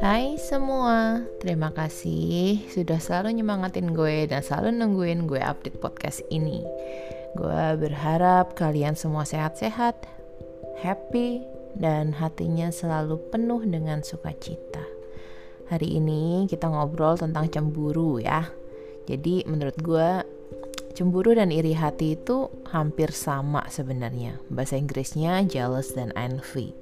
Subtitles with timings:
[0.00, 6.64] Hai semua, terima kasih sudah selalu nyemangatin gue dan selalu nungguin gue update podcast ini.
[7.36, 10.08] Gue berharap kalian semua sehat-sehat,
[10.80, 11.44] happy,
[11.76, 14.80] dan hatinya selalu penuh dengan sukacita.
[15.68, 18.48] Hari ini kita ngobrol tentang cemburu ya.
[19.04, 20.39] Jadi menurut gue
[21.00, 24.36] cemburu dan iri hati itu hampir sama sebenarnya.
[24.52, 26.76] Bahasa Inggrisnya jealous dan envy.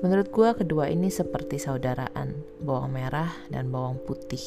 [0.00, 2.32] Menurut gue kedua ini seperti saudaraan,
[2.64, 4.40] bawang merah dan bawang putih.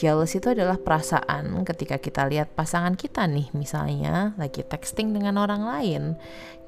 [0.00, 5.68] Jealous itu adalah perasaan ketika kita lihat pasangan kita nih misalnya lagi texting dengan orang
[5.68, 6.02] lain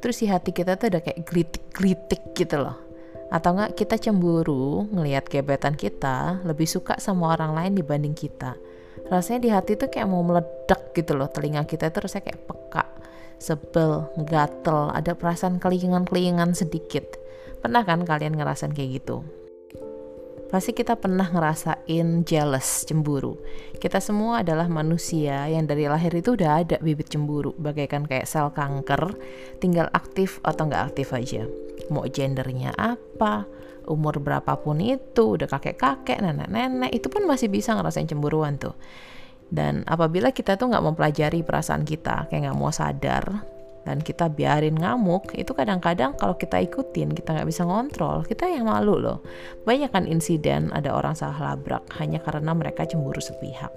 [0.05, 2.77] Terus si hati kita tuh ada kayak glitik-glitik gitu loh
[3.33, 8.61] Atau enggak kita cemburu ngelihat gebetan kita lebih suka sama orang lain dibanding kita
[9.09, 12.85] Rasanya di hati tuh kayak mau meledak gitu loh Telinga kita tuh rasanya kayak peka,
[13.37, 17.05] sebel, gatel, ada perasaan kelingan-kelingan sedikit
[17.65, 19.25] Pernah kan kalian ngerasain kayak gitu?
[20.53, 23.41] Pasti kita pernah ngerasain jealous, cemburu.
[23.81, 28.53] Kita semua adalah manusia yang dari lahir itu udah ada bibit cemburu, bagaikan kayak sel
[28.53, 29.17] kanker,
[29.65, 31.49] tinggal aktif atau nggak aktif aja.
[31.93, 33.45] Mau gendernya apa,
[33.89, 38.77] umur berapapun itu, udah kakek-kakek, nenek-nenek, itu pun masih bisa ngerasain cemburuan tuh.
[39.53, 43.45] Dan apabila kita tuh nggak mempelajari perasaan kita, kayak nggak mau sadar,
[43.85, 48.65] dan kita biarin ngamuk itu kadang-kadang kalau kita ikutin kita nggak bisa ngontrol kita yang
[48.65, 49.21] malu loh.
[49.69, 53.69] Banyak kan insiden ada orang salah labrak hanya karena mereka cemburu sepihak.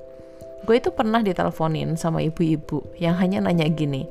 [0.64, 4.08] Gue itu pernah diteleponin sama ibu-ibu yang hanya nanya gini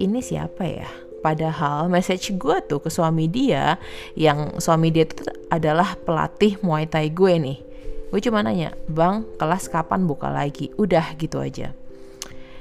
[0.00, 0.88] ini siapa ya
[1.20, 3.76] padahal message gue tuh ke suami dia
[4.18, 7.58] yang suami dia itu adalah pelatih muay thai gue nih
[8.10, 11.76] gue cuma nanya bang kelas kapan buka lagi udah gitu aja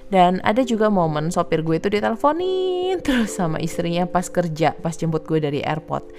[0.10, 5.22] dan ada juga momen sopir gue itu diteleponin terus sama istrinya pas kerja, pas jemput
[5.24, 6.10] gue dari airport.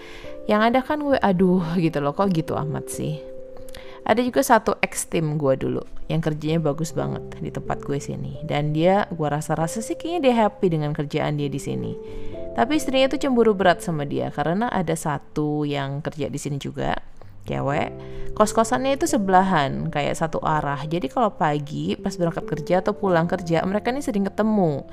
[0.47, 3.19] Yang ada kan gue aduh gitu loh, kok gitu amat sih.
[4.01, 8.41] Ada juga satu ex tim gue dulu yang kerjanya bagus banget di tempat gue sini.
[8.47, 11.93] Dan dia gue rasa-rasa sih kayaknya dia happy dengan kerjaan dia di sini.
[12.51, 16.99] Tapi istrinya tuh cemburu berat sama dia karena ada satu yang kerja di sini juga
[17.47, 17.91] cewek.
[18.35, 20.83] Kos-kosannya itu sebelahan kayak satu arah.
[20.87, 24.87] Jadi kalau pagi pas berangkat kerja atau pulang kerja mereka ini sering ketemu.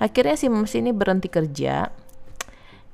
[0.00, 1.92] Akhirnya si Mas ini berhenti kerja.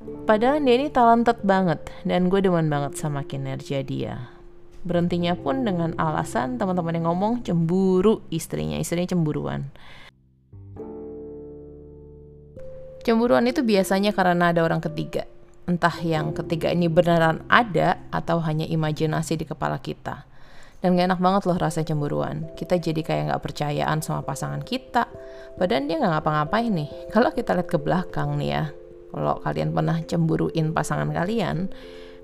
[0.01, 4.33] Padahal dia ini talented banget dan gue demen banget sama kinerja dia.
[4.81, 8.81] Berhentinya pun dengan alasan teman-teman yang ngomong cemburu istrinya.
[8.81, 9.69] Istrinya cemburuan
[13.03, 15.25] cemburuan itu biasanya karena ada orang ketiga
[15.71, 20.27] entah yang ketiga ini beneran ada atau hanya imajinasi di kepala kita.
[20.81, 22.51] Dan gak enak banget loh rasa cemburuan.
[22.57, 25.07] Kita jadi kayak gak percayaan sama pasangan kita.
[25.55, 26.91] Padahal dia gak ngapa-ngapain nih.
[27.15, 28.65] Kalau kita lihat ke belakang nih ya.
[29.11, 31.69] Kalau kalian pernah cemburuin pasangan kalian.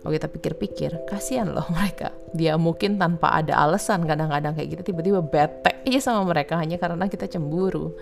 [0.00, 2.16] Kalau kita pikir-pikir, kasihan loh mereka.
[2.32, 7.06] Dia mungkin tanpa ada alasan kadang-kadang kayak gitu tiba-tiba bete aja sama mereka hanya karena
[7.12, 7.92] kita cemburu.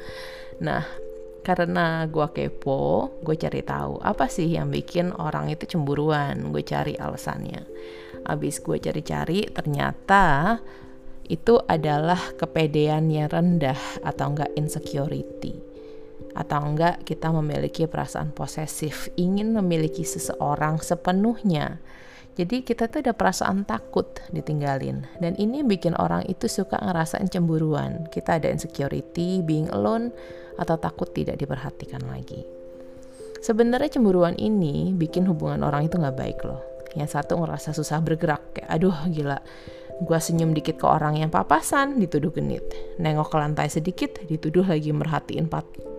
[0.62, 0.86] Nah,
[1.44, 6.48] karena gue kepo, gue cari tahu apa sih yang bikin orang itu cemburuan.
[6.48, 7.60] Gue cari alasannya.
[8.24, 10.56] Abis gue cari-cari, ternyata
[11.28, 15.74] itu adalah kepedean yang rendah atau enggak insecurity
[16.34, 21.78] atau enggak kita memiliki perasaan posesif ingin memiliki seseorang sepenuhnya
[22.34, 28.10] jadi kita tuh ada perasaan takut ditinggalin dan ini bikin orang itu suka ngerasain cemburuan
[28.10, 30.10] kita ada insecurity being alone
[30.58, 32.46] atau takut tidak diperhatikan lagi.
[33.44, 36.64] Sebenarnya cemburuan ini bikin hubungan orang itu nggak baik loh.
[36.96, 39.36] Yang satu ngerasa susah bergerak, kayak aduh gila,
[40.00, 42.64] gue senyum dikit ke orang yang papasan, dituduh genit.
[42.96, 45.50] Nengok ke lantai sedikit, dituduh lagi merhatiin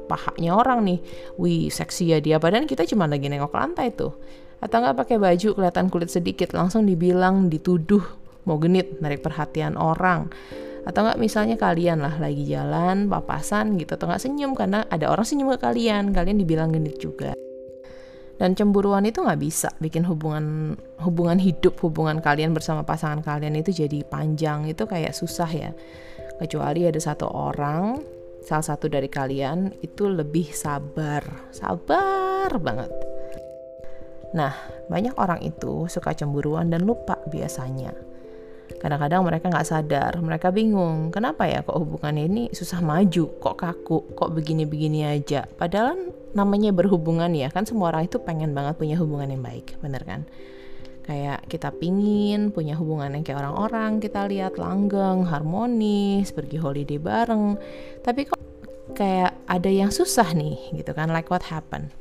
[0.09, 0.99] pahanya orang nih.
[1.37, 4.17] Wih, seksi ya dia, padahal kita cuma lagi nengok ke lantai tuh.
[4.59, 8.03] Atau nggak pakai baju kelihatan kulit sedikit, langsung dibilang, dituduh
[8.45, 10.29] mau genit, narik perhatian orang.
[10.85, 15.25] Atau enggak misalnya kalian lah lagi jalan papasan gitu atau enggak senyum karena ada orang
[15.25, 17.33] senyum ke kalian kalian dibilang genit juga.
[18.37, 23.73] Dan cemburuan itu nggak bisa bikin hubungan hubungan hidup hubungan kalian bersama pasangan kalian itu
[23.73, 25.71] jadi panjang itu kayak susah ya.
[26.37, 27.97] Kecuali ada satu orang
[28.45, 32.93] salah satu dari kalian itu lebih sabar sabar banget
[34.33, 34.55] nah
[34.89, 37.93] banyak orang itu suka cemburuan dan lupa biasanya
[38.65, 43.97] Kadang-kadang mereka nggak sadar, mereka bingung, kenapa ya kok hubungannya ini susah maju, kok kaku,
[44.17, 45.45] kok begini-begini aja.
[45.45, 50.01] Padahal namanya berhubungan ya, kan semua orang itu pengen banget punya hubungan yang baik, bener
[50.03, 50.21] kan?
[51.05, 57.61] Kayak kita pingin punya hubungan yang kayak orang-orang, kita lihat langgeng, harmonis, pergi holiday bareng.
[58.01, 58.41] Tapi kok
[58.97, 61.93] kayak ada yang susah nih gitu kan, like what happened.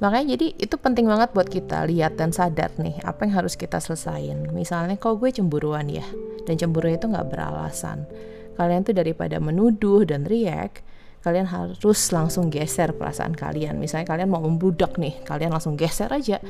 [0.00, 3.76] Makanya jadi itu penting banget buat kita lihat dan sadar nih apa yang harus kita
[3.84, 4.48] selesain.
[4.56, 6.04] Misalnya kalau gue cemburuan ya,
[6.48, 8.08] dan cemburu itu nggak beralasan.
[8.56, 10.80] Kalian tuh daripada menuduh dan react,
[11.20, 13.76] kalian harus langsung geser perasaan kalian.
[13.76, 16.40] Misalnya kalian mau membludak nih, kalian langsung geser aja.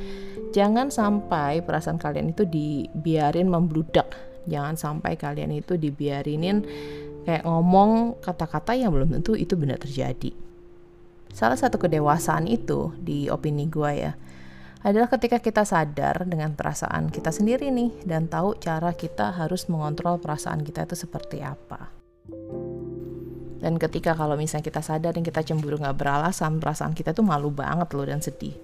[0.55, 4.15] Jangan sampai perasaan kalian itu dibiarin membludak.
[4.47, 6.63] Jangan sampai kalian itu dibiarinin
[7.27, 10.50] kayak ngomong kata-kata yang belum tentu itu benar terjadi.
[11.31, 14.13] Salah satu kedewasaan itu di opini gue ya
[14.81, 20.17] adalah ketika kita sadar dengan perasaan kita sendiri nih dan tahu cara kita harus mengontrol
[20.17, 21.93] perasaan kita itu seperti apa.
[23.61, 27.53] Dan ketika kalau misalnya kita sadar dan kita cemburu nggak beralasan, perasaan kita tuh malu
[27.53, 28.57] banget loh dan sedih.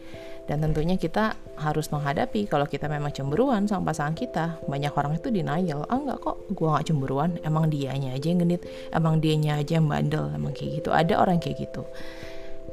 [0.50, 4.58] Dan tentunya kita harus menghadapi kalau kita memang cemburuan sama pasangan kita.
[4.66, 8.66] Banyak orang itu denial, ah nggak kok, gue nggak cemburuan, emang dianya aja yang genit,
[8.90, 10.90] emang dianya aja yang bandel, emang kayak gitu.
[10.90, 11.86] Ada orang kayak gitu.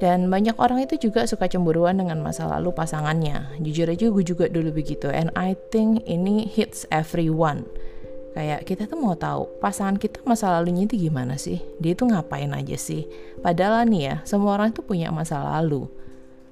[0.02, 3.58] Dan banyak orang itu juga suka cemburuan dengan masa lalu pasangannya.
[3.62, 5.06] Jujur aja gue juga dulu begitu.
[5.06, 7.66] And I think ini hits everyone.
[8.34, 11.62] Kayak kita tuh mau tahu pasangan kita masa lalunya itu gimana sih?
[11.78, 13.06] Dia itu ngapain aja sih?
[13.38, 15.86] Padahal nih ya, semua orang itu punya masa lalu.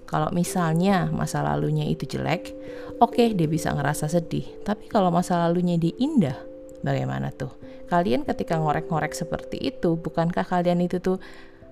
[0.06, 2.54] Kalau misalnya masa lalunya itu jelek,
[3.02, 4.46] oke okay, dia bisa ngerasa sedih.
[4.62, 6.38] Tapi kalau masa lalunya dia indah,
[6.86, 7.50] bagaimana tuh?
[7.90, 11.18] Kalian ketika ngorek-ngorek seperti itu, bukankah kalian itu tuh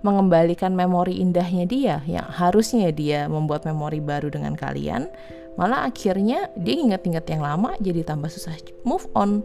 [0.00, 5.12] mengembalikan memori indahnya dia yang harusnya dia membuat memori baru dengan kalian
[5.60, 8.56] malah akhirnya dia ingat-ingat yang lama jadi tambah susah
[8.86, 9.44] move on.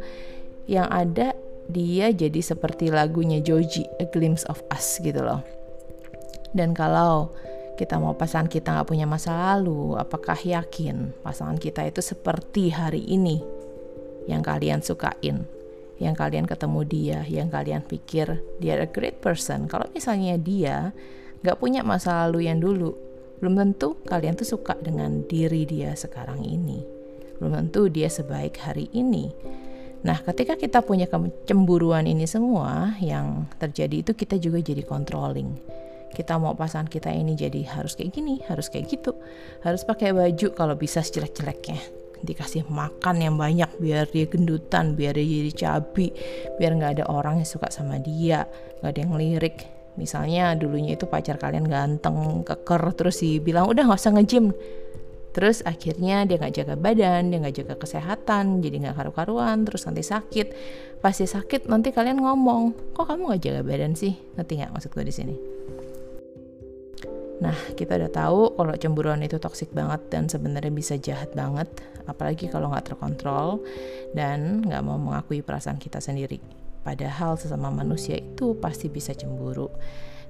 [0.66, 1.28] Yang ada
[1.70, 5.42] dia jadi seperti lagunya Joji A Glimpse of Us gitu loh.
[6.56, 7.36] Dan kalau
[7.76, 13.04] kita mau pasangan kita nggak punya masa lalu apakah yakin pasangan kita itu seperti hari
[13.04, 13.44] ini
[14.32, 15.44] yang kalian sukain
[16.00, 19.72] yang kalian ketemu dia, yang kalian pikir dia a great person.
[19.72, 20.92] Kalau misalnya dia
[21.44, 22.92] gak punya masa lalu yang dulu,
[23.40, 26.84] belum tentu kalian tuh suka dengan diri dia sekarang ini.
[27.40, 29.32] Belum tentu dia sebaik hari ini.
[30.06, 35.58] Nah, ketika kita punya kecemburuan ini semua, yang terjadi itu kita juga jadi controlling.
[36.14, 39.18] Kita mau pasangan kita ini jadi harus kayak gini, harus kayak gitu,
[39.66, 45.26] harus pakai baju kalau bisa sejelek-jeleknya dikasih makan yang banyak biar dia gendutan biar dia
[45.26, 46.14] jadi cabi
[46.62, 48.48] biar nggak ada orang yang suka sama dia
[48.80, 49.58] nggak ada yang lirik.
[49.96, 54.52] Misalnya dulunya itu pacar kalian ganteng keker terus bilang udah nggak usah ngejim
[55.36, 60.04] terus akhirnya dia nggak jaga badan dia nggak jaga kesehatan jadi nggak karu-karuan terus nanti
[60.04, 60.48] sakit.
[61.00, 64.16] Pasti sakit nanti kalian ngomong kok kamu nggak jaga badan sih?
[64.36, 65.55] Ngerti nggak maksud gue di sini
[67.44, 71.68] Nah, kita udah tahu kalau cemburuan itu toksik banget dan sebenarnya bisa jahat banget,
[72.08, 73.60] apalagi kalau nggak terkontrol
[74.16, 76.40] dan nggak mau mengakui perasaan kita sendiri.
[76.86, 79.68] Padahal sesama manusia itu pasti bisa cemburu.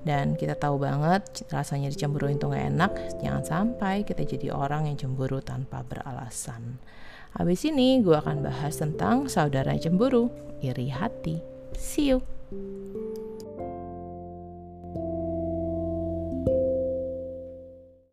[0.05, 2.91] Dan kita tahu banget rasanya dicemburu itu nggak enak,
[3.25, 6.77] jangan sampai kita jadi orang yang cemburu tanpa beralasan.
[7.35, 10.29] Habis ini gue akan bahas tentang saudara cemburu,
[10.61, 11.41] iri hati.
[11.75, 13.04] See you!